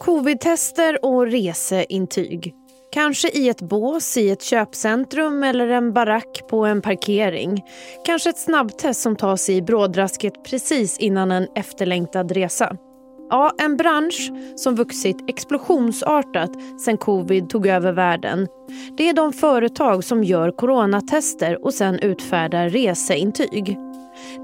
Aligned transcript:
Covidtester 0.00 1.04
och 1.04 1.26
reseintyg. 1.26 2.54
Kanske 2.92 3.28
i 3.28 3.48
ett 3.48 3.62
bås 3.62 4.16
i 4.16 4.30
ett 4.30 4.42
köpcentrum 4.42 5.42
eller 5.42 5.68
en 5.68 5.92
barack 5.92 6.42
på 6.48 6.66
en 6.66 6.82
parkering. 6.82 7.64
Kanske 8.04 8.30
ett 8.30 8.38
snabbtest 8.38 9.00
som 9.00 9.16
tas 9.16 9.48
i 9.48 9.62
brådrasket 9.62 10.44
precis 10.44 10.98
innan 10.98 11.32
en 11.32 11.48
efterlängtad 11.54 12.32
resa. 12.32 12.76
Ja, 13.30 13.52
en 13.58 13.76
bransch 13.76 14.32
som 14.56 14.74
vuxit 14.74 15.30
explosionsartat 15.30 16.50
sen 16.84 16.96
covid 16.96 17.48
tog 17.48 17.66
över 17.66 17.92
världen. 17.92 18.46
Det 18.96 19.08
är 19.08 19.12
de 19.12 19.32
företag 19.32 20.04
som 20.04 20.24
gör 20.24 20.50
coronatester 20.50 21.64
och 21.64 21.74
sen 21.74 21.98
utfärdar 21.98 22.68
reseintyg. 22.68 23.78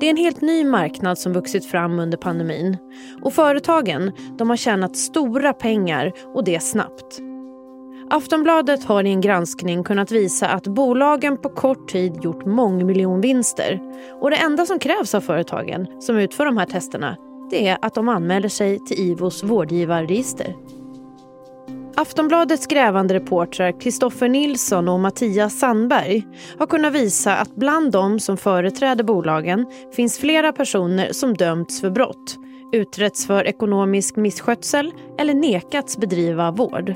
Det 0.00 0.06
är 0.06 0.10
en 0.10 0.16
helt 0.16 0.40
ny 0.40 0.64
marknad 0.64 1.18
som 1.18 1.32
vuxit 1.32 1.66
fram 1.66 1.98
under 1.98 2.18
pandemin. 2.18 2.76
Och 3.22 3.32
företagen 3.32 4.12
de 4.38 4.50
har 4.50 4.56
tjänat 4.56 4.96
stora 4.96 5.52
pengar 5.52 6.12
och 6.34 6.44
det 6.44 6.62
snabbt. 6.62 7.20
Aftonbladet 8.10 8.84
har 8.84 9.04
i 9.04 9.10
en 9.10 9.20
granskning 9.20 9.84
kunnat 9.84 10.10
visa 10.10 10.48
att 10.48 10.66
bolagen 10.66 11.36
på 11.36 11.48
kort 11.48 11.88
tid 11.88 12.24
gjort 12.24 12.46
mångmiljonvinster. 12.46 13.80
Och 14.20 14.30
det 14.30 14.36
enda 14.36 14.66
som 14.66 14.78
krävs 14.78 15.14
av 15.14 15.20
företagen 15.20 15.86
som 16.00 16.16
utför 16.16 16.44
de 16.44 16.56
här 16.56 16.66
testerna 16.66 17.16
det 17.52 17.68
är 17.68 17.78
att 17.82 17.94
de 17.94 18.08
anmäler 18.08 18.48
sig 18.48 18.78
till 18.78 18.98
IVOs 19.00 19.42
vårdgivarregister. 19.42 20.56
Aftonbladets 22.02 22.66
grävande 22.66 23.14
reportrar 23.14 23.80
Kristoffer 23.80 24.28
Nilsson 24.28 24.88
och 24.88 25.00
Mattias 25.00 25.58
Sandberg 25.58 26.26
har 26.58 26.66
kunnat 26.66 26.92
visa 26.92 27.36
att 27.36 27.56
bland 27.56 27.92
dem 27.92 28.20
som 28.20 28.36
företräder 28.36 29.04
bolagen 29.04 29.66
finns 29.96 30.18
flera 30.18 30.52
personer 30.52 31.12
som 31.12 31.34
dömts 31.34 31.80
för 31.80 31.90
brott, 31.90 32.38
utretts 32.72 33.26
för 33.26 33.46
ekonomisk 33.46 34.16
misskötsel 34.16 34.92
eller 35.18 35.34
nekats 35.34 35.98
bedriva 35.98 36.50
vård. 36.50 36.94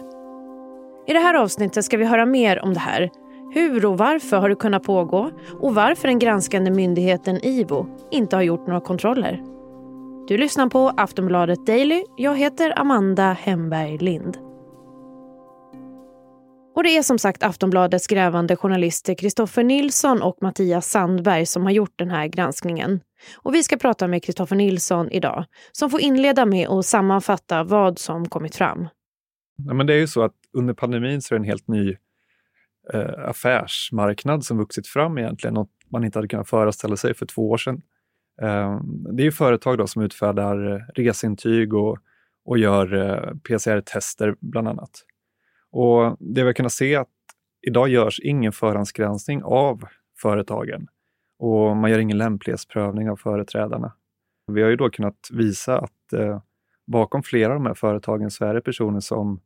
I 1.07 1.13
det 1.13 1.19
här 1.19 1.35
avsnittet 1.35 1.85
ska 1.85 1.97
vi 1.97 2.05
höra 2.05 2.27
mer 2.27 2.65
om 2.65 2.75
det 2.75 2.81
här. 2.81 3.11
Hur 3.55 3.87
och 3.87 3.99
varför 3.99 4.37
har 4.37 4.49
det 4.49 4.55
kunnat 4.55 4.83
pågå 4.83 5.31
och 5.61 5.75
varför 5.75 6.09
den 6.09 6.19
granskande 6.19 6.71
myndigheten 6.71 7.45
IVO 7.45 7.87
inte 8.11 8.37
har 8.37 8.43
gjort 8.43 8.67
några 8.67 8.81
kontroller. 8.81 9.43
Du 10.29 10.39
lyssnar 10.39 10.69
på 10.69 10.93
Aftonbladet 10.97 11.67
Daily. 11.67 12.05
Jag 12.17 12.37
heter 12.37 12.79
Amanda 12.79 13.33
Hemberg 13.33 13.99
Lind. 13.99 14.46
Och 16.77 16.83
det 16.83 16.97
är 16.97 17.03
som 17.03 17.19
sagt 17.19 17.43
Aftonbladets 17.43 18.07
grävande 18.07 18.57
journalister 18.57 19.15
Kristoffer 19.15 19.65
Nilsson 19.65 20.23
och 20.23 20.39
Mattias 20.41 20.91
Sandberg 20.91 21.47
som 21.47 21.63
har 21.63 21.71
gjort 21.71 21.93
den 21.97 22.11
här 22.11 22.27
granskningen. 22.27 23.01
Och 23.37 23.55
vi 23.55 23.63
ska 23.63 23.77
prata 23.77 24.09
med 24.09 24.23
Kristoffer 24.23 24.57
Nilsson 24.57 25.11
idag 25.11 25.45
som 25.73 25.91
får 25.91 26.01
inleda 26.01 26.47
med 26.47 26.69
att 26.69 26.87
sammanfatta 26.87 27.65
vad 27.65 27.99
som 27.99 28.29
kommit 28.29 28.57
fram. 28.57 28.89
Ja, 29.57 29.75
men 29.75 29.87
det 29.87 29.95
är 29.95 29.99
ju 29.99 30.07
så 30.07 30.23
att 30.23 30.35
under 30.53 30.75
pandemin 30.75 31.23
så 31.23 31.35
är 31.35 31.39
det 31.39 31.43
en 31.43 31.49
helt 31.49 31.69
ny 31.69 31.97
eh, 32.93 33.29
affärsmarknad 33.29 34.45
som 34.45 34.59
vuxit 34.59 34.87
fram 34.87 35.19
egentligen, 35.19 35.55
något 35.55 35.71
man 35.91 36.05
inte 36.05 36.19
hade 36.19 36.29
kunnat 36.29 36.49
föreställa 36.49 36.97
sig 36.97 37.15
för 37.15 37.27
två 37.27 37.51
år 37.51 37.57
sedan. 37.57 37.83
Eh, 38.43 38.81
det 39.13 39.27
är 39.27 39.31
företag 39.31 39.79
då 39.79 39.87
som 39.87 40.03
utfärdar 40.03 40.73
eh, 40.73 40.81
reseintyg 40.95 41.75
och, 41.75 41.99
och 42.45 42.59
gör 42.59 42.95
eh, 42.95 43.35
PCR-tester 43.37 44.37
bland 44.41 44.69
annat. 44.69 45.03
Och 45.77 46.17
det 46.21 46.41
vi 46.41 46.47
har 46.47 46.53
kunnat 46.53 46.73
se 46.73 46.95
är 46.95 47.01
att 47.01 47.09
idag 47.67 47.89
görs 47.89 48.21
ingen 48.21 48.53
förhandsgranskning 48.53 49.43
av 49.45 49.85
företagen 50.19 50.89
och 51.39 51.77
man 51.77 51.91
gör 51.91 51.99
ingen 51.99 52.19
lämplighetsprövning 52.19 53.11
av 53.11 53.17
företrädarna. 53.17 53.93
Vi 54.47 54.63
har 54.63 54.71
ju 54.71 54.77
då 54.77 54.91
kunnat 54.91 55.29
visa 55.33 55.79
att 55.79 56.13
eh, 56.13 56.41
bakom 56.87 57.23
flera 57.23 57.53
av 57.53 57.55
de 57.55 57.67
här 57.67 57.75
företagen 57.75 58.31
så 58.31 58.45
är 58.45 58.55
det 58.55 58.61
personer 58.61 59.01
som 59.01 59.41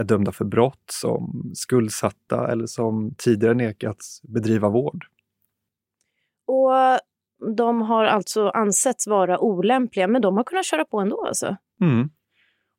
är 0.00 0.04
dömda 0.04 0.32
för 0.32 0.44
brott, 0.44 0.84
som 0.90 1.52
skuldsatta 1.54 2.52
eller 2.52 2.66
som 2.66 3.14
tidigare 3.18 3.54
nekats 3.54 4.22
bedriva 4.22 4.68
vård. 4.68 5.06
Och 6.46 6.72
de 7.56 7.82
har 7.82 8.04
alltså 8.04 8.48
ansetts 8.48 9.06
vara 9.06 9.38
olämpliga, 9.38 10.08
men 10.08 10.22
de 10.22 10.36
har 10.36 10.44
kunnat 10.44 10.66
köra 10.66 10.84
på 10.84 11.00
ändå 11.00 11.26
alltså? 11.26 11.56
Mm. 11.80 12.10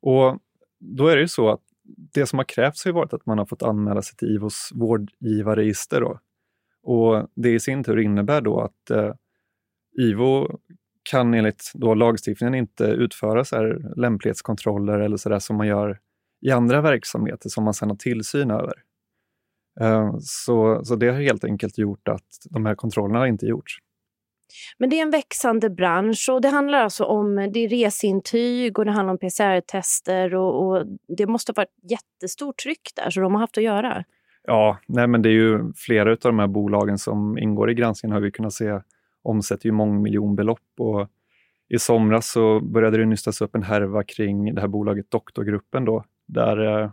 Och 0.02 0.38
då 0.78 1.06
är 1.06 1.16
det 1.16 1.22
ju 1.22 1.28
så 1.28 1.50
att 1.50 1.67
det 1.96 2.26
som 2.26 2.38
har 2.38 2.44
krävts 2.44 2.84
har 2.84 2.92
varit 2.92 3.12
att 3.12 3.26
man 3.26 3.38
har 3.38 3.46
fått 3.46 3.62
anmäla 3.62 4.02
sig 4.02 4.16
till 4.16 4.28
IVOs 4.28 4.70
vårdgivarregister. 4.74 6.00
Då. 6.00 6.20
Och 6.82 7.28
det 7.34 7.50
i 7.50 7.60
sin 7.60 7.84
tur 7.84 7.98
innebär 7.98 8.40
då 8.40 8.60
att 8.60 8.90
eh, 8.90 9.12
IVO 10.00 10.58
kan 11.10 11.34
enligt 11.34 11.72
då 11.74 11.94
lagstiftningen 11.94 12.54
inte 12.54 12.84
utföra 12.84 13.44
så 13.44 13.56
här 13.56 13.92
lämplighetskontroller 13.96 14.98
eller 14.98 15.16
så 15.16 15.40
som 15.40 15.56
man 15.56 15.66
gör 15.66 15.98
i 16.46 16.50
andra 16.50 16.80
verksamheter 16.80 17.48
som 17.48 17.64
man 17.64 17.74
sedan 17.74 17.90
har 17.90 17.96
tillsyn 17.96 18.50
över. 18.50 18.74
Eh, 19.80 20.16
så, 20.20 20.84
så 20.84 20.96
det 20.96 21.08
har 21.08 21.20
helt 21.20 21.44
enkelt 21.44 21.78
gjort 21.78 22.08
att 22.08 22.26
de 22.50 22.66
här 22.66 22.74
kontrollerna 22.74 23.18
har 23.18 23.26
inte 23.26 23.46
gjorts. 23.46 23.78
Men 24.78 24.90
det 24.90 24.98
är 24.98 25.02
en 25.02 25.10
växande 25.10 25.70
bransch 25.70 26.28
och 26.32 26.40
det 26.40 26.48
handlar 26.48 26.78
alltså 26.78 27.04
om 27.04 27.50
det 27.52 27.64
är 27.64 27.68
resintyg 27.68 28.78
och 28.78 28.84
det 28.84 28.90
handlar 28.90 29.12
om 29.12 29.18
PCR-tester 29.18 30.34
och, 30.34 30.66
och, 30.66 30.86
det 31.16 31.26
måste 31.26 31.52
ha 31.52 31.54
varit 31.54 31.90
jättestort 31.90 32.56
tryck 32.56 32.90
där 32.96 33.10
så 33.10 33.20
de 33.20 33.34
har 33.34 33.40
haft 33.40 33.58
att 33.58 33.64
göra. 33.64 34.04
Ja, 34.44 34.78
nej 34.86 35.06
men 35.06 35.22
det 35.22 35.28
är 35.28 35.32
ju 35.32 35.72
flera 35.76 36.10
av 36.10 36.16
de 36.16 36.38
här 36.38 36.46
bolagen 36.46 36.98
som 36.98 37.38
ingår 37.38 37.70
i 37.70 37.74
granskningen 37.74 38.14
har 38.14 38.20
vi 38.20 38.30
kunnat 38.30 38.52
se 38.52 38.80
omsätter 39.22 39.66
ju 39.66 39.72
mångmiljonbelopp 39.72 40.60
och 40.78 41.08
i 41.68 41.78
somras 41.78 42.30
så 42.30 42.60
började 42.60 42.98
det 42.98 43.06
nystas 43.06 43.40
upp 43.40 43.54
en 43.54 43.62
härva 43.62 44.04
kring 44.04 44.54
det 44.54 44.60
här 44.60 44.68
bolaget 44.68 45.10
Doktorgruppen 45.10 45.84
då, 45.84 46.04
där 46.26 46.82
eh, 46.82 46.90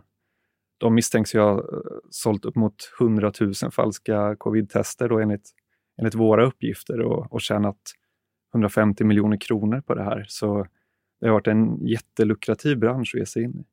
de 0.78 0.94
misstänks 0.94 1.34
ju 1.34 1.40
ha 1.40 1.58
eh, 1.58 1.64
sålt 2.10 2.44
upp 2.44 2.56
mot 2.56 2.74
100 3.00 3.32
000 3.40 3.52
falska 3.72 4.36
covid-tester 4.38 5.08
då 5.08 5.18
enligt 5.18 5.50
enligt 5.98 6.14
våra 6.14 6.46
uppgifter 6.46 7.00
och, 7.00 7.32
och 7.32 7.40
tjänat 7.40 7.76
150 8.54 9.04
miljoner 9.04 9.36
kronor 9.36 9.80
på 9.80 9.94
det 9.94 10.02
här. 10.02 10.24
Så 10.28 10.66
det 11.20 11.26
har 11.26 11.32
varit 11.32 11.46
en 11.46 11.86
jättelukrativ 11.86 12.78
bransch 12.78 13.12
att 13.14 13.18
ge 13.18 13.26
sig 13.26 13.42
in 13.42 13.50
i. 13.50 13.64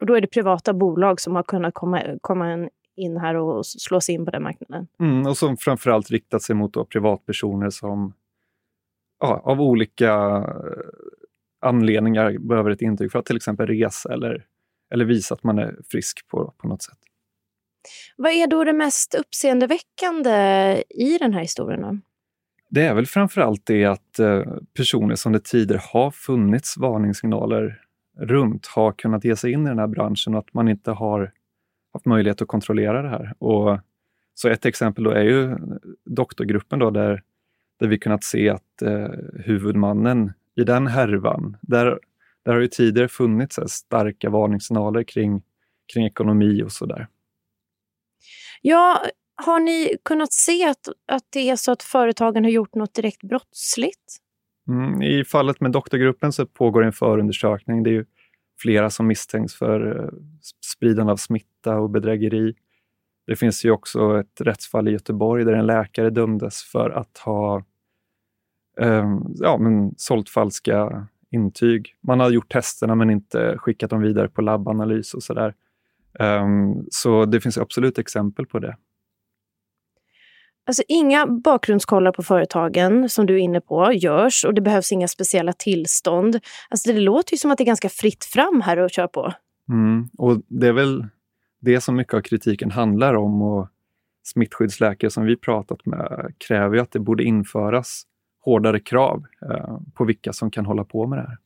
Och 0.00 0.06
då 0.06 0.14
är 0.14 0.20
det 0.20 0.26
privata 0.26 0.72
bolag 0.72 1.20
som 1.20 1.34
har 1.34 1.42
kunnat 1.42 1.74
komma, 1.74 2.02
komma 2.20 2.68
in 2.96 3.16
här 3.16 3.34
och 3.34 3.66
slå 3.66 4.00
sig 4.00 4.14
in 4.14 4.24
på 4.24 4.30
den 4.30 4.42
marknaden? 4.42 4.86
Mm, 5.00 5.26
och 5.26 5.36
som 5.36 5.56
framförallt 5.56 6.10
riktat 6.10 6.42
sig 6.42 6.56
mot 6.56 6.88
privatpersoner 6.88 7.70
som 7.70 8.14
ja, 9.20 9.42
av 9.44 9.60
olika 9.60 10.12
eh, 10.36 10.46
anledningar 11.60 12.38
behöver 12.38 12.70
ett 12.70 12.82
intyg 12.82 13.12
för 13.12 13.18
att 13.18 13.26
till 13.26 13.36
exempel 13.36 13.66
resa 13.66 14.12
eller, 14.12 14.46
eller 14.94 15.04
visa 15.04 15.34
att 15.34 15.44
man 15.44 15.58
är 15.58 15.76
frisk 15.88 16.28
på, 16.28 16.54
på 16.56 16.68
något 16.68 16.82
sätt. 16.82 16.98
Vad 18.16 18.32
är 18.32 18.46
då 18.46 18.64
det 18.64 18.72
mest 18.72 19.14
uppseendeväckande 19.14 20.30
i 20.90 21.18
den 21.18 21.34
här 21.34 21.40
historien? 21.40 22.02
Det 22.68 22.82
är 22.82 22.94
väl 22.94 23.06
framförallt 23.06 23.66
det 23.66 23.84
att 23.84 24.18
eh, 24.18 24.42
personer 24.76 25.14
som 25.14 25.32
det 25.32 25.44
tidigare 25.44 25.82
har 25.92 26.10
funnits 26.10 26.76
varningssignaler 26.76 27.80
runt 28.18 28.66
har 28.66 28.92
kunnat 28.92 29.24
ge 29.24 29.36
sig 29.36 29.52
in 29.52 29.66
i 29.66 29.68
den 29.68 29.78
här 29.78 29.86
branschen 29.86 30.34
och 30.34 30.38
att 30.38 30.54
man 30.54 30.68
inte 30.68 30.90
har 30.90 31.32
haft 31.92 32.06
möjlighet 32.06 32.42
att 32.42 32.48
kontrollera 32.48 33.02
det 33.02 33.08
här. 33.08 33.34
Och 33.38 33.78
så 34.34 34.48
ett 34.48 34.66
exempel 34.66 35.04
då 35.04 35.10
är 35.10 35.22
ju 35.22 35.56
doktorgruppen 36.04 36.78
då 36.78 36.90
där, 36.90 37.22
där 37.80 37.86
vi 37.86 37.98
kunnat 37.98 38.24
se 38.24 38.48
att 38.48 38.82
eh, 38.82 39.08
huvudmannen 39.44 40.32
i 40.56 40.64
den 40.64 40.86
härvan, 40.86 41.56
där, 41.60 41.98
där 42.44 42.52
har 42.52 42.60
ju 42.60 42.68
tidigare 42.68 43.08
funnits 43.08 43.58
starka 43.66 44.30
varningssignaler 44.30 45.02
kring, 45.02 45.42
kring 45.92 46.06
ekonomi 46.06 46.62
och 46.62 46.72
sådär. 46.72 47.08
Ja, 48.62 49.02
har 49.44 49.60
ni 49.60 49.96
kunnat 50.04 50.32
se 50.32 50.68
att, 50.68 50.88
att 51.12 51.22
det 51.30 51.50
är 51.50 51.56
så 51.56 51.72
att 51.72 51.82
företagen 51.82 52.44
har 52.44 52.50
gjort 52.50 52.74
något 52.74 52.94
direkt 52.94 53.22
brottsligt? 53.22 54.18
Mm, 54.68 55.02
I 55.02 55.24
fallet 55.24 55.60
med 55.60 55.72
doktorgruppen 55.72 56.32
så 56.32 56.46
pågår 56.46 56.84
en 56.84 56.92
förundersökning. 56.92 57.82
Det 57.82 57.90
är 57.90 57.94
ju 57.94 58.04
flera 58.60 58.90
som 58.90 59.06
misstänks 59.06 59.54
för 59.54 60.04
eh, 60.04 60.10
spridande 60.74 61.12
av 61.12 61.16
smitta 61.16 61.78
och 61.78 61.90
bedrägeri. 61.90 62.54
Det 63.26 63.36
finns 63.36 63.64
ju 63.64 63.70
också 63.70 64.20
ett 64.20 64.40
rättsfall 64.40 64.88
i 64.88 64.92
Göteborg 64.92 65.44
där 65.44 65.52
en 65.52 65.66
läkare 65.66 66.10
dömdes 66.10 66.62
för 66.62 66.90
att 66.90 67.18
ha 67.18 67.64
eh, 68.80 69.18
ja, 69.34 69.58
men 69.58 69.94
sålt 69.96 70.28
falska 70.28 71.06
intyg. 71.30 71.96
Man 72.00 72.20
har 72.20 72.30
gjort 72.30 72.52
testerna 72.52 72.94
men 72.94 73.10
inte 73.10 73.58
skickat 73.58 73.90
dem 73.90 74.02
vidare 74.02 74.28
på 74.28 74.42
labbanalys 74.42 75.14
och 75.14 75.22
sådär. 75.22 75.54
Um, 76.18 76.86
så 76.90 77.24
det 77.24 77.40
finns 77.40 77.58
absolut 77.58 77.98
exempel 77.98 78.46
på 78.46 78.58
det. 78.58 78.76
Alltså 80.66 80.82
inga 80.88 81.26
bakgrundskollar 81.26 82.12
på 82.12 82.22
företagen 82.22 83.08
som 83.08 83.26
du 83.26 83.34
är 83.34 83.38
inne 83.38 83.60
på 83.60 83.92
görs 83.92 84.44
och 84.44 84.54
det 84.54 84.60
behövs 84.60 84.92
inga 84.92 85.08
speciella 85.08 85.52
tillstånd. 85.52 86.40
Alltså 86.68 86.92
det 86.92 87.00
låter 87.00 87.34
ju 87.34 87.38
som 87.38 87.50
att 87.50 87.58
det 87.58 87.64
är 87.64 87.66
ganska 87.66 87.88
fritt 87.88 88.24
fram 88.24 88.60
här 88.60 88.76
att 88.76 88.92
köra 88.92 89.08
på. 89.08 89.32
Mm, 89.68 90.08
och 90.18 90.42
det 90.48 90.66
är 90.66 90.72
väl 90.72 91.06
det 91.60 91.80
som 91.80 91.96
mycket 91.96 92.14
av 92.14 92.20
kritiken 92.20 92.70
handlar 92.70 93.14
om 93.14 93.42
och 93.42 93.68
smittskyddsläkare 94.22 95.10
som 95.10 95.24
vi 95.24 95.36
pratat 95.36 95.86
med 95.86 96.34
kräver 96.38 96.76
ju 96.76 96.82
att 96.82 96.92
det 96.92 97.00
borde 97.00 97.24
införas 97.24 98.02
hårdare 98.44 98.80
krav 98.80 99.24
eh, 99.50 99.78
på 99.94 100.04
vilka 100.04 100.32
som 100.32 100.50
kan 100.50 100.66
hålla 100.66 100.84
på 100.84 101.06
med 101.06 101.18
det 101.18 101.22
här. 101.22 101.38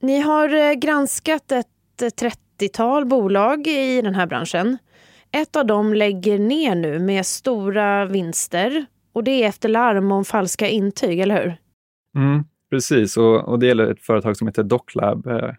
Ni 0.00 0.20
har 0.20 0.54
eh, 0.54 0.72
granskat 0.72 1.52
ett 1.52 1.68
ett 2.02 2.16
30-tal 2.58 3.06
bolag 3.06 3.66
i 3.66 4.02
den 4.02 4.14
här 4.14 4.26
branschen. 4.26 4.78
Ett 5.32 5.56
av 5.56 5.66
dem 5.66 5.94
lägger 5.94 6.38
ner 6.38 6.74
nu 6.74 6.98
med 6.98 7.26
stora 7.26 8.04
vinster 8.04 8.86
och 9.12 9.24
det 9.24 9.30
är 9.30 9.48
efter 9.48 9.68
larm 9.68 10.12
om 10.12 10.24
falska 10.24 10.68
intyg, 10.68 11.20
eller 11.20 11.42
hur? 11.42 11.56
Mm, 12.22 12.44
precis, 12.70 13.16
och, 13.16 13.48
och 13.48 13.58
det 13.58 13.66
gäller 13.66 13.92
ett 13.92 14.00
företag 14.00 14.36
som 14.36 14.46
heter 14.46 14.62
Doclab. 14.62 15.26
Eh, 15.26 15.50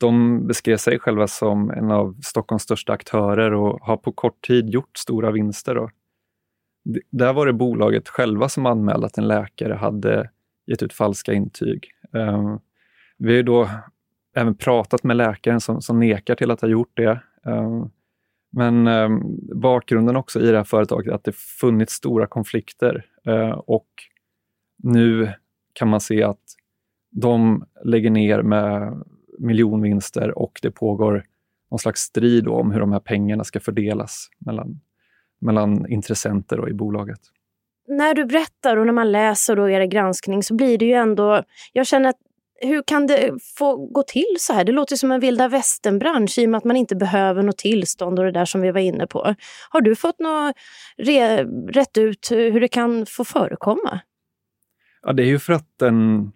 de 0.00 0.46
beskrev 0.46 0.76
sig 0.76 0.98
själva 0.98 1.26
som 1.26 1.70
en 1.70 1.90
av 1.90 2.16
Stockholms 2.22 2.62
största 2.62 2.92
aktörer 2.92 3.54
och 3.54 3.80
har 3.80 3.96
på 3.96 4.12
kort 4.12 4.46
tid 4.46 4.68
gjort 4.68 4.96
stora 4.96 5.30
vinster. 5.30 5.74
Då. 5.74 5.90
där 7.10 7.32
var 7.32 7.46
det 7.46 7.52
bolaget 7.52 8.08
själva 8.08 8.48
som 8.48 8.66
anmälde 8.66 9.06
att 9.06 9.18
en 9.18 9.28
läkare 9.28 9.74
hade 9.74 10.30
gett 10.66 10.82
ut 10.82 10.92
falska 10.92 11.32
intyg. 11.32 11.90
Eh, 12.14 12.56
vi 13.18 13.36
har 13.36 13.42
då 13.42 13.68
även 14.34 14.54
pratat 14.54 15.04
med 15.04 15.16
läkaren 15.16 15.60
som, 15.60 15.82
som 15.82 16.00
nekar 16.00 16.34
till 16.34 16.50
att 16.50 16.60
ha 16.60 16.68
gjort 16.68 16.92
det. 16.94 17.20
Ehm, 17.46 17.90
men 18.52 18.86
ehm, 18.86 19.20
bakgrunden 19.60 20.16
också 20.16 20.40
i 20.40 20.50
det 20.50 20.56
här 20.56 20.64
företaget 20.64 21.10
är 21.10 21.14
att 21.14 21.24
det 21.24 21.36
funnits 21.36 21.92
stora 21.92 22.26
konflikter 22.26 23.06
eh, 23.26 23.50
och 23.50 23.88
nu 24.82 25.32
kan 25.72 25.88
man 25.88 26.00
se 26.00 26.22
att 26.22 26.42
de 27.10 27.64
lägger 27.84 28.10
ner 28.10 28.42
med 28.42 29.02
miljonvinster 29.38 30.38
och 30.38 30.58
det 30.62 30.70
pågår 30.70 31.24
någon 31.70 31.78
slags 31.78 32.00
strid 32.00 32.48
om 32.48 32.70
hur 32.70 32.80
de 32.80 32.92
här 32.92 33.00
pengarna 33.00 33.44
ska 33.44 33.60
fördelas 33.60 34.28
mellan, 34.38 34.80
mellan 35.40 35.86
intressenter 35.88 36.60
och 36.60 36.68
i 36.68 36.72
bolaget. 36.72 37.20
När 37.88 38.14
du 38.14 38.24
berättar 38.24 38.76
och 38.76 38.86
när 38.86 38.92
man 38.92 39.12
läser 39.12 39.56
då 39.56 39.70
er 39.70 39.84
granskning 39.84 40.42
så 40.42 40.54
blir 40.54 40.78
det 40.78 40.84
ju 40.84 40.92
ändå... 40.92 41.42
Jag 41.72 41.86
känner 41.86 42.08
att 42.08 42.20
hur 42.62 42.82
kan 42.82 43.06
det 43.06 43.42
få 43.56 43.76
gå 43.76 44.02
till 44.02 44.36
så 44.38 44.52
här? 44.52 44.64
Det 44.64 44.72
låter 44.72 44.96
som 44.96 45.12
en 45.12 45.20
vilda 45.20 45.48
västern-bransch 45.48 46.38
i 46.38 46.46
och 46.46 46.50
med 46.50 46.58
att 46.58 46.64
man 46.64 46.76
inte 46.76 46.96
behöver 46.96 47.42
något 47.42 47.58
tillstånd 47.58 48.18
och 48.18 48.24
det 48.24 48.32
där 48.32 48.44
som 48.44 48.60
vi 48.60 48.70
var 48.70 48.80
inne 48.80 49.06
på. 49.06 49.34
Har 49.70 49.80
du 49.80 49.96
fått 49.96 50.18
något 50.18 50.56
re, 50.96 51.44
rätt 51.68 51.98
ut 51.98 52.30
hur 52.30 52.60
det 52.60 52.68
kan 52.68 53.06
få 53.06 53.24
förekomma? 53.24 54.00
Ja, 55.02 55.12
det 55.12 55.22
är 55.22 55.26
ju 55.26 55.38
för 55.38 55.52
att 55.52 55.78
den 55.78 56.32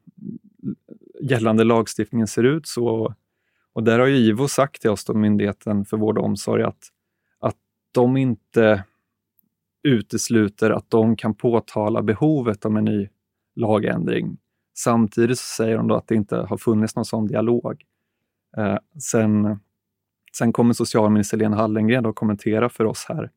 gällande 1.23 1.65
lagstiftningen 1.65 2.27
ser 2.27 2.45
ut 2.45 2.67
så. 2.67 3.15
Och 3.73 3.83
där 3.83 3.99
har 3.99 4.07
ju 4.07 4.17
IVO 4.17 4.49
sagt 4.49 4.81
till 4.81 4.91
oss, 4.91 5.05
då, 5.05 5.15
Myndigheten 5.15 5.85
för 5.85 5.97
vård 5.97 6.19
och 6.19 6.25
omsorg, 6.25 6.63
att, 6.63 6.89
att 7.41 7.57
de 7.93 8.17
inte 8.17 8.85
utesluter 9.83 10.71
att 10.71 10.91
de 10.91 11.17
kan 11.17 11.35
påtala 11.35 12.03
behovet 12.03 12.65
av 12.65 12.77
en 12.77 12.85
ny 12.85 13.09
lagändring. 13.55 14.39
Samtidigt 14.79 15.39
så 15.39 15.45
säger 15.45 15.77
de 15.77 15.91
att 15.91 16.09
det 16.09 16.15
inte 16.15 16.37
har 16.37 16.57
funnits 16.57 16.97
någon 16.97 17.05
sån 17.05 17.27
dialog. 17.27 17.83
Eh, 18.57 18.79
sen, 19.03 19.59
sen 20.39 20.53
kommer 20.53 20.73
socialminister 20.73 21.37
Lena 21.37 21.57
Hallengren 21.57 22.07
att 22.07 22.15
kommentera 22.15 22.69
för 22.69 22.85
oss 22.85 23.07
här 23.09 23.31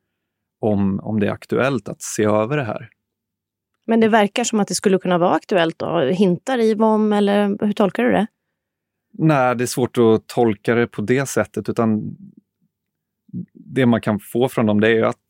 om, 0.59 0.99
om 0.99 1.19
det 1.19 1.27
är 1.27 1.31
aktuellt 1.31 1.89
att 1.89 2.01
se 2.01 2.23
över 2.23 2.57
det 2.57 2.63
här. 2.63 2.89
Men 3.85 3.99
det 3.99 4.07
verkar 4.07 4.43
som 4.43 4.59
att 4.59 4.67
det 4.67 4.75
skulle 4.75 4.99
kunna 4.99 5.17
vara 5.17 5.35
aktuellt 5.35 5.79
då? 5.79 5.99
Hintar 5.99 6.59
IVO 6.59 6.85
om, 6.85 7.13
eller 7.13 7.65
hur 7.65 7.73
tolkar 7.73 8.03
du 8.03 8.11
det? 8.11 8.27
Nej, 9.11 9.55
det 9.55 9.63
är 9.63 9.65
svårt 9.65 9.97
att 9.97 10.27
tolka 10.27 10.75
det 10.75 10.87
på 10.87 11.01
det 11.01 11.29
sättet, 11.29 11.69
utan 11.69 12.17
det 13.53 13.85
man 13.85 14.01
kan 14.01 14.19
få 14.19 14.49
från 14.49 14.65
dem 14.65 14.79
det 14.79 14.89
är 14.89 15.03
att 15.03 15.25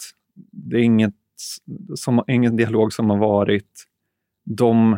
det 0.51 0.77
är 0.77 0.81
inget 0.81 1.13
som, 1.95 2.23
ingen 2.27 2.55
dialog 2.55 2.93
som 2.93 3.09
har 3.09 3.17
varit. 3.17 3.85
De 4.45 4.97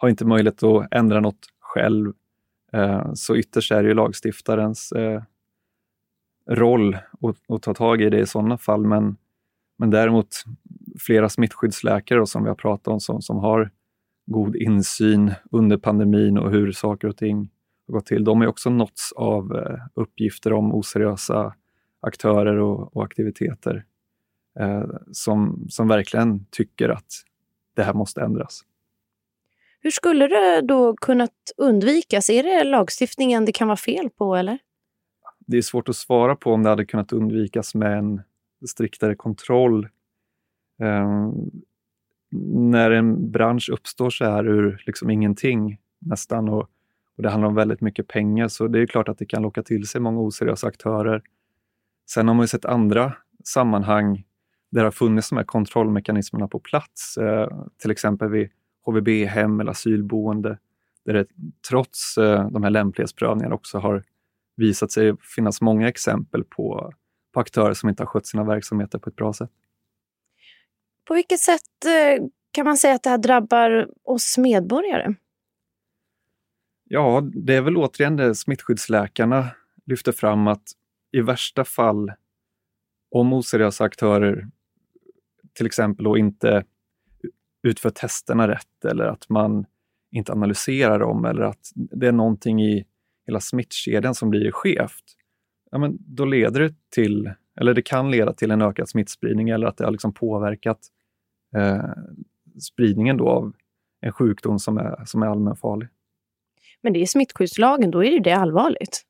har 0.00 0.08
inte 0.08 0.24
möjlighet 0.24 0.62
att 0.62 0.86
ändra 0.90 1.20
något 1.20 1.46
själv. 1.60 2.12
Eh, 2.72 3.12
så 3.14 3.36
ytterst 3.36 3.72
är 3.72 3.82
det 3.82 3.88
ju 3.88 3.94
lagstiftarens 3.94 4.92
eh, 4.92 5.22
roll 6.50 6.94
att, 6.94 7.50
att 7.50 7.62
ta 7.62 7.74
tag 7.74 8.02
i 8.02 8.10
det 8.10 8.18
i 8.20 8.26
sådana 8.26 8.58
fall. 8.58 8.86
Men, 8.86 9.16
men 9.78 9.90
däremot 9.90 10.44
flera 10.98 11.28
smittskyddsläkare 11.28 12.26
som 12.26 12.42
vi 12.42 12.48
har 12.48 12.56
pratat 12.56 12.88
om 12.88 13.00
som, 13.00 13.22
som 13.22 13.38
har 13.38 13.70
god 14.26 14.56
insyn 14.56 15.32
under 15.50 15.76
pandemin 15.76 16.38
och 16.38 16.50
hur 16.50 16.72
saker 16.72 17.08
och 17.08 17.16
ting 17.16 17.50
har 17.86 17.94
gått 17.94 18.06
till. 18.06 18.24
De 18.24 18.40
har 18.40 18.48
också 18.48 18.70
nåtts 18.70 19.12
av 19.12 19.56
eh, 19.56 19.78
uppgifter 19.94 20.52
om 20.52 20.74
oseriösa 20.74 21.54
aktörer 22.00 22.56
och, 22.56 22.96
och 22.96 23.04
aktiviteter 23.04 23.84
eh, 24.60 24.84
som, 25.12 25.66
som 25.68 25.88
verkligen 25.88 26.46
tycker 26.50 26.88
att 26.88 27.12
det 27.74 27.82
här 27.82 27.94
måste 27.94 28.20
ändras. 28.20 28.64
Hur 29.82 29.90
skulle 29.90 30.26
det 30.26 30.60
då 30.60 30.96
kunnat 30.96 31.52
undvikas? 31.56 32.30
Är 32.30 32.42
det 32.42 32.64
lagstiftningen 32.64 33.44
det 33.44 33.52
kan 33.52 33.68
vara 33.68 33.76
fel 33.76 34.10
på 34.10 34.36
eller? 34.36 34.58
Det 35.46 35.56
är 35.58 35.62
svårt 35.62 35.88
att 35.88 35.96
svara 35.96 36.36
på 36.36 36.52
om 36.52 36.62
det 36.62 36.68
hade 36.68 36.84
kunnat 36.84 37.12
undvikas 37.12 37.74
med 37.74 37.98
en 37.98 38.22
striktare 38.66 39.14
kontroll 39.14 39.88
Eh, 40.80 41.32
när 42.62 42.90
en 42.90 43.30
bransch 43.30 43.70
uppstår 43.72 44.10
så 44.10 44.24
här 44.24 44.48
ur 44.48 44.82
liksom 44.86 45.10
ingenting 45.10 45.78
nästan 45.98 46.48
och, 46.48 46.68
och, 47.16 47.22
det 47.22 47.30
handlar 47.30 47.48
om 47.48 47.54
väldigt 47.54 47.80
mycket 47.80 48.08
pengar 48.08 48.48
så 48.48 48.68
det 48.68 48.78
är 48.78 48.86
klart 48.86 49.08
att 49.08 49.18
det 49.18 49.26
kan 49.26 49.42
locka 49.42 49.62
till 49.62 49.86
sig 49.86 50.00
många 50.00 50.20
oseriösa 50.20 50.66
aktörer. 50.66 51.22
Sen 52.10 52.28
har 52.28 52.34
man 52.34 52.44
ju 52.44 52.48
sett 52.48 52.64
andra 52.64 53.12
sammanhang 53.44 54.24
där 54.70 54.80
det 54.80 54.86
har 54.86 54.90
funnits 54.90 55.28
de 55.28 55.36
här 55.36 55.44
kontrollmekanismerna 55.44 56.48
på 56.48 56.58
plats, 56.58 57.16
eh, 57.16 57.48
till 57.82 57.90
exempel 57.90 58.28
vid 58.28 58.50
HVB-hem 58.84 59.60
eller 59.60 59.70
asylboende, 59.70 60.58
där 61.04 61.12
det 61.12 61.26
trots 61.68 62.18
eh, 62.18 62.50
de 62.50 62.62
här 62.62 62.70
lämplighetsprövningarna 62.70 63.54
också 63.54 63.78
har 63.78 64.04
visat 64.56 64.92
sig 64.92 65.16
finnas 65.36 65.60
många 65.60 65.88
exempel 65.88 66.44
på, 66.44 66.92
på 67.34 67.40
aktörer 67.40 67.74
som 67.74 67.88
inte 67.88 68.02
har 68.02 68.06
skött 68.06 68.26
sina 68.26 68.44
verksamheter 68.44 68.98
på 68.98 69.10
ett 69.10 69.16
bra 69.16 69.32
sätt. 69.32 69.50
På 71.04 71.14
vilket 71.14 71.40
sätt 71.40 71.84
eh, 71.86 72.24
kan 72.52 72.64
man 72.64 72.76
säga 72.76 72.94
att 72.94 73.02
det 73.02 73.10
här 73.10 73.18
drabbar 73.18 73.88
oss 74.02 74.38
medborgare? 74.38 75.14
Ja, 76.84 77.22
det 77.34 77.54
är 77.54 77.60
väl 77.60 77.76
återigen 77.76 78.16
det 78.16 78.34
smittskyddsläkarna 78.34 79.48
lyfter 79.86 80.12
fram 80.12 80.46
att 80.46 80.62
i 81.12 81.20
värsta 81.20 81.64
fall, 81.64 82.12
om 83.10 83.32
oseriösa 83.32 83.84
aktörer 83.84 84.48
till 85.52 85.66
exempel 85.66 86.04
då 86.04 86.18
inte 86.18 86.64
utför 87.62 87.90
testerna 87.90 88.48
rätt 88.48 88.84
eller 88.84 89.04
att 89.04 89.28
man 89.28 89.66
inte 90.10 90.32
analyserar 90.32 90.98
dem 90.98 91.24
eller 91.24 91.42
att 91.42 91.70
det 91.74 92.06
är 92.06 92.12
någonting 92.12 92.62
i 92.62 92.84
hela 93.26 93.40
smittkedjan 93.40 94.14
som 94.14 94.30
blir 94.30 94.50
skevt, 94.50 95.04
ja, 95.70 95.78
men 95.78 95.98
då 96.00 96.24
leder 96.24 96.60
det 96.60 96.74
till, 96.90 97.30
eller 97.60 97.74
det 97.74 97.82
kan 97.82 98.10
leda 98.10 98.32
till 98.32 98.50
en 98.50 98.62
ökad 98.62 98.88
smittspridning 98.88 99.48
eller 99.48 99.66
att 99.66 99.76
det 99.76 99.84
har 99.84 99.92
liksom 99.92 100.12
påverkat 100.12 100.78
eh, 101.56 101.84
spridningen 102.60 103.16
då 103.16 103.28
av 103.28 103.52
en 104.00 104.12
sjukdom 104.12 104.58
som 104.58 104.78
är, 104.78 105.04
som 105.04 105.22
är 105.22 105.26
allmänfarlig. 105.26 105.88
Men 106.82 106.92
det 106.92 107.02
är 107.02 107.06
smittskyddslagen, 107.06 107.90
då 107.90 108.04
är 108.04 108.20
det 108.20 108.32
allvarligt? 108.32 109.02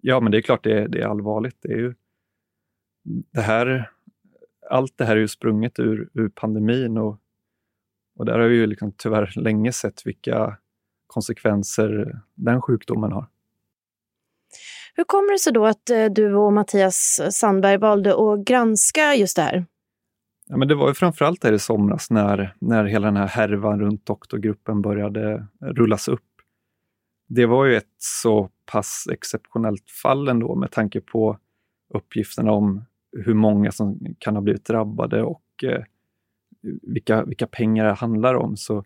Ja, 0.00 0.20
men 0.20 0.32
det 0.32 0.38
är 0.38 0.42
klart 0.42 0.64
det 0.64 0.78
är, 0.78 0.88
det 0.88 1.00
är 1.00 1.06
allvarligt. 1.06 1.56
Det 1.60 1.72
är 1.72 1.76
ju, 1.76 1.94
det 3.32 3.40
här, 3.40 3.90
allt 4.70 4.98
det 4.98 5.04
här 5.04 5.16
är 5.16 5.20
ju 5.20 5.28
sprunget 5.28 5.78
ur, 5.78 6.10
ur 6.14 6.28
pandemin 6.28 6.98
och, 6.98 7.18
och 8.16 8.24
där 8.24 8.38
har 8.38 8.48
vi 8.48 8.56
ju 8.56 8.66
liksom 8.66 8.92
tyvärr 8.96 9.32
länge 9.36 9.72
sett 9.72 10.06
vilka 10.06 10.56
konsekvenser 11.06 12.20
den 12.34 12.62
sjukdomen 12.62 13.12
har. 13.12 13.26
Hur 14.94 15.04
kommer 15.04 15.32
det 15.32 15.38
sig 15.38 15.52
då 15.52 15.66
att 15.66 15.90
eh, 15.90 16.04
du 16.04 16.34
och 16.34 16.52
Mattias 16.52 17.20
Sandberg 17.30 17.76
valde 17.76 18.10
att 18.10 18.44
granska 18.44 19.14
just 19.14 19.36
det 19.36 19.42
här? 19.42 19.66
Ja, 20.46 20.56
men 20.56 20.68
det 20.68 20.74
var 20.74 20.88
ju 20.88 20.94
framförallt 20.94 21.40
där 21.40 21.52
i 21.52 21.58
somras 21.58 22.10
när, 22.10 22.54
när 22.58 22.84
hela 22.84 23.06
den 23.06 23.16
här 23.16 23.26
härvan 23.26 23.80
runt 23.80 24.06
doktorgruppen 24.06 24.82
började 24.82 25.46
rullas 25.60 26.08
upp. 26.08 26.20
Det 27.28 27.46
var 27.46 27.64
ju 27.64 27.76
ett 27.76 27.94
så 27.98 28.50
pass 28.72 29.08
exceptionellt 29.12 29.90
fall 30.02 30.28
ändå 30.28 30.54
med 30.54 30.70
tanke 30.70 31.00
på 31.00 31.38
uppgifterna 31.94 32.52
om 32.52 32.84
hur 33.24 33.34
många 33.34 33.72
som 33.72 34.14
kan 34.18 34.34
ha 34.34 34.42
blivit 34.42 34.64
drabbade 34.64 35.22
och 35.22 35.64
eh, 35.64 35.82
vilka, 36.82 37.24
vilka 37.24 37.46
pengar 37.46 37.84
det 37.84 37.92
handlar 37.92 38.34
om. 38.34 38.56
Så 38.56 38.84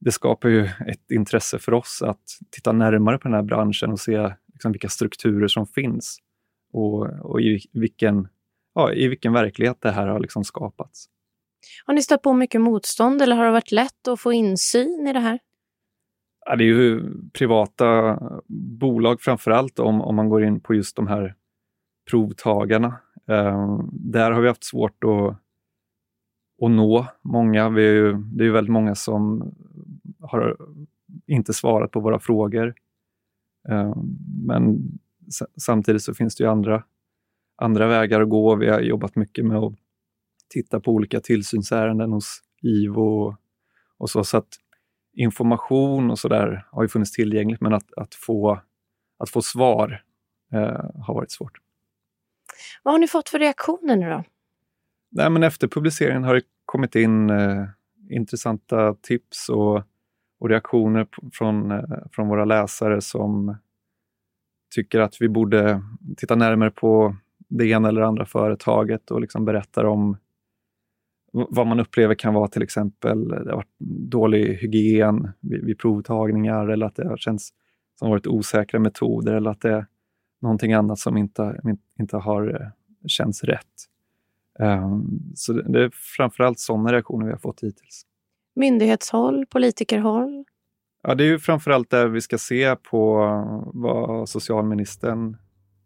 det 0.00 0.12
skapar 0.12 0.48
ju 0.48 0.64
ett 0.64 1.10
intresse 1.10 1.58
för 1.58 1.74
oss 1.74 2.02
att 2.02 2.38
titta 2.50 2.72
närmare 2.72 3.18
på 3.18 3.28
den 3.28 3.34
här 3.34 3.42
branschen 3.42 3.92
och 3.92 4.00
se 4.00 4.30
liksom, 4.52 4.72
vilka 4.72 4.88
strukturer 4.88 5.48
som 5.48 5.66
finns 5.66 6.18
och, 6.72 7.06
och 7.20 7.40
i 7.40 7.60
vilken 7.72 8.28
ja, 8.76 8.92
i 8.92 9.08
vilken 9.08 9.32
verklighet 9.32 9.76
det 9.80 9.90
här 9.90 10.06
har 10.06 10.20
liksom 10.20 10.44
skapats. 10.44 11.08
Har 11.84 11.94
ni 11.94 12.02
stött 12.02 12.22
på 12.22 12.32
mycket 12.32 12.60
motstånd 12.60 13.22
eller 13.22 13.36
har 13.36 13.44
det 13.44 13.50
varit 13.50 13.72
lätt 13.72 14.08
att 14.08 14.20
få 14.20 14.32
insyn 14.32 15.06
i 15.08 15.12
det 15.12 15.20
här? 15.20 15.38
Ja, 16.46 16.56
det 16.56 16.64
är 16.64 16.66
ju 16.66 17.12
privata 17.32 18.18
bolag 18.78 19.20
framför 19.20 19.50
allt 19.50 19.78
om, 19.78 20.02
om 20.02 20.16
man 20.16 20.28
går 20.28 20.44
in 20.44 20.60
på 20.60 20.74
just 20.74 20.96
de 20.96 21.06
här 21.06 21.34
provtagarna. 22.10 22.86
Eh, 23.28 23.80
där 23.92 24.30
har 24.30 24.40
vi 24.40 24.48
haft 24.48 24.64
svårt 24.64 25.04
att, 25.04 25.36
att 26.62 26.70
nå 26.70 27.06
många. 27.22 27.68
Vi 27.68 27.88
är 27.88 27.92
ju, 27.92 28.12
det 28.12 28.46
är 28.46 28.50
väldigt 28.50 28.72
många 28.72 28.94
som 28.94 29.52
har 30.20 30.56
inte 31.26 31.52
svarat 31.52 31.90
på 31.90 32.00
våra 32.00 32.18
frågor. 32.18 32.74
Eh, 33.68 33.94
men 34.46 34.78
samtidigt 35.56 36.02
så 36.02 36.14
finns 36.14 36.36
det 36.36 36.44
ju 36.44 36.50
andra, 36.50 36.84
andra 37.56 37.86
vägar 37.86 38.20
att 38.20 38.28
gå. 38.28 38.54
Vi 38.54 38.68
har 38.68 38.80
jobbat 38.80 39.16
mycket 39.16 39.44
med 39.44 39.56
att 39.56 39.74
titta 40.48 40.80
på 40.80 40.90
olika 40.92 41.20
tillsynsärenden 41.20 42.12
hos 42.12 42.42
IVO 42.62 43.02
och, 43.02 43.34
och 43.98 44.10
så. 44.10 44.24
så 44.24 44.36
att 44.36 44.48
information 45.16 46.10
och 46.10 46.18
sådär 46.18 46.66
har 46.70 46.82
ju 46.82 46.88
funnits 46.88 47.12
tillgängligt, 47.12 47.60
men 47.60 47.74
att, 47.74 47.92
att, 47.96 48.14
få, 48.14 48.60
att 49.18 49.30
få 49.30 49.42
svar 49.42 50.02
eh, 50.52 50.84
har 51.06 51.14
varit 51.14 51.30
svårt. 51.30 51.58
Vad 52.82 52.94
har 52.94 52.98
ni 52.98 53.08
fått 53.08 53.28
för 53.28 53.38
reaktioner 53.38 53.96
nu 53.96 54.10
då? 54.10 54.24
Nej, 55.10 55.30
men 55.30 55.42
efter 55.42 55.68
publiceringen 55.68 56.24
har 56.24 56.34
det 56.34 56.42
kommit 56.64 56.94
in 56.94 57.30
eh, 57.30 57.64
intressanta 58.10 58.94
tips 58.94 59.48
och, 59.48 59.82
och 60.40 60.48
reaktioner 60.48 61.06
från, 61.32 61.70
eh, 61.70 61.82
från 62.12 62.28
våra 62.28 62.44
läsare 62.44 63.00
som 63.00 63.56
tycker 64.74 65.00
att 65.00 65.20
vi 65.20 65.28
borde 65.28 65.82
titta 66.16 66.34
närmare 66.34 66.70
på 66.70 67.16
det 67.48 67.66
ena 67.66 67.88
eller 67.88 68.00
andra 68.00 68.26
företaget 68.26 69.10
och 69.10 69.20
liksom 69.20 69.44
berättar 69.44 69.84
om 69.84 70.16
vad 71.32 71.66
man 71.66 71.80
upplever 71.80 72.14
kan 72.14 72.34
vara 72.34 72.48
till 72.48 72.62
exempel 72.62 73.32
eh, 73.32 73.38
det 73.38 73.50
har 73.50 73.56
varit 73.56 73.76
dålig 74.10 74.54
hygien 74.54 75.32
vid, 75.40 75.64
vid 75.64 75.78
provtagningar 75.78 76.68
eller 76.68 76.86
att 76.86 76.96
det 76.96 77.08
har 77.08 77.16
känts 77.16 77.48
som 77.98 78.10
varit 78.10 78.26
osäkra 78.26 78.80
metoder 78.80 79.34
eller 79.34 79.50
att 79.50 79.60
det 79.60 79.72
är 79.72 79.86
någonting 80.42 80.72
annat 80.72 80.98
som 80.98 81.16
inte, 81.16 81.60
inte 81.98 82.16
har 82.16 82.60
eh, 82.60 82.68
känts 83.06 83.44
rätt. 83.44 83.86
Um, 84.58 85.32
så 85.34 85.52
det, 85.52 85.72
det 85.72 85.84
är 85.84 85.90
framförallt 86.16 86.58
sådana 86.58 86.92
reaktioner 86.92 87.26
vi 87.26 87.32
har 87.32 87.38
fått 87.38 87.62
hittills. 87.62 88.02
Myndighetshåll, 88.56 89.46
politikerhåll? 89.46 90.44
Ja, 91.02 91.14
det 91.14 91.24
är 91.24 91.28
ju 91.28 91.38
framförallt 91.38 91.90
där 91.90 92.06
vi 92.08 92.20
ska 92.20 92.38
se 92.38 92.76
på 92.76 93.16
vad 93.74 94.28
socialministern, 94.28 95.36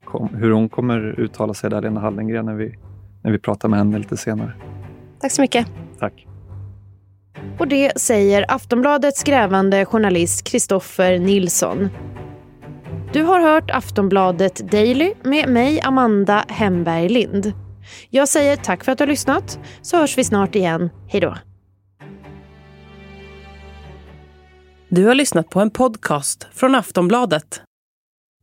kom, 0.05 0.29
hur 0.35 0.50
hon 0.50 0.69
kommer 0.69 1.21
uttala 1.21 1.55
sig 1.55 1.71
där, 1.71 1.83
Lena 1.83 2.00
Hallengren, 2.00 2.47
när 2.47 2.55
vi, 2.55 2.75
när 3.23 3.33
vi 3.33 3.39
pratar 3.39 3.69
med 3.69 3.79
henne 3.79 3.99
lite 3.99 4.17
senare. 4.17 4.53
Tack 5.21 5.33
så 5.33 5.43
mycket. 5.43 5.67
Tack. 5.99 6.27
Och 7.59 7.69
det 7.69 8.00
säger 8.00 8.45
Aftonbladets 8.49 9.25
grävande 9.25 9.85
journalist 9.85 10.45
Kristoffer 10.45 11.19
Nilsson. 11.19 11.89
Du 13.12 13.23
har 13.23 13.41
hört 13.41 13.71
Aftonbladet 13.71 14.71
Daily 14.71 15.12
med 15.23 15.49
mig, 15.49 15.81
Amanda 15.81 16.45
Hemberg 16.49 17.09
Lind. 17.09 17.53
Jag 18.11 18.29
säger 18.29 18.57
tack 18.57 18.85
för 18.85 18.93
att 18.93 18.99
du 18.99 19.05
har 19.05 19.09
lyssnat, 19.09 19.59
så 19.83 19.97
hörs 19.97 20.19
vi 20.19 20.25
snart 20.25 20.55
igen. 20.55 20.91
Hej 21.09 21.21
då. 21.21 21.37
Du 24.89 25.07
har 25.07 25.15
lyssnat 25.15 25.51
på 25.51 25.61
en 25.61 25.71
podcast 25.71 26.47
från 26.53 26.75
Aftonbladet. 26.75 27.63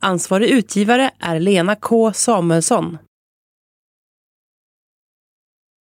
Ansvarig 0.02 0.50
utgivare 0.50 1.12
är 1.20 1.40
Lena 1.40 1.76
K 1.76 2.14
Samuelsson. 2.14 2.98